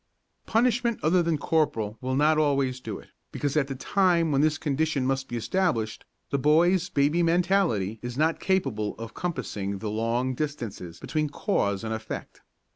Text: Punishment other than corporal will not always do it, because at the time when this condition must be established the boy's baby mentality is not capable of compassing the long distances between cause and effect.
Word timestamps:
Punishment 0.47 0.99
other 1.03 1.21
than 1.21 1.37
corporal 1.37 1.95
will 2.01 2.15
not 2.15 2.39
always 2.39 2.79
do 2.79 2.97
it, 2.97 3.09
because 3.31 3.55
at 3.55 3.67
the 3.67 3.75
time 3.75 4.31
when 4.31 4.41
this 4.41 4.57
condition 4.57 5.05
must 5.05 5.27
be 5.27 5.37
established 5.37 6.05
the 6.31 6.39
boy's 6.39 6.89
baby 6.89 7.21
mentality 7.21 7.99
is 8.01 8.17
not 8.17 8.39
capable 8.39 8.95
of 8.97 9.13
compassing 9.13 9.77
the 9.77 9.91
long 9.91 10.33
distances 10.33 10.99
between 10.99 11.29
cause 11.29 11.83
and 11.83 11.93
effect. 11.93 12.41